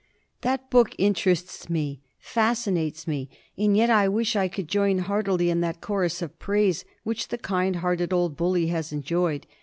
That 0.41 0.71
book 0.71 0.95
interests 0.97 1.69
me—fascinates 1.69 3.05
me—and 3.05 3.77
yet 3.77 3.91
I 3.91 4.07
wish 4.07 4.35
I 4.35 4.47
could 4.47 4.67
join 4.67 4.97
heartily 4.97 5.51
in 5.51 5.61
that 5.61 5.79
chorus 5.79 6.23
of 6.23 6.39
praise 6.39 6.85
which 7.03 7.27
the 7.27 7.37
kind 7.37 7.75
hearted 7.75 8.11
old 8.11 8.35
bully 8.35 8.65
has 8.69 8.91
enjoyed. 8.91 9.45